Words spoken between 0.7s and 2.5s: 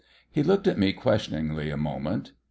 me questioningly a moment.